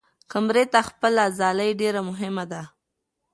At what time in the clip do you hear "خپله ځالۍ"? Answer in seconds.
0.89-1.71